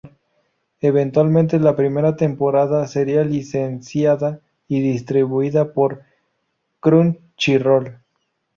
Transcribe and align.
Eventualmente 0.79 1.59
la 1.59 1.75
primera 1.75 2.15
temporada 2.15 2.87
sería 2.87 3.23
licenciada 3.23 4.39
y 4.67 4.79
distribuida 4.81 5.73
por 5.73 6.01
Crunchyroll. 6.79 7.99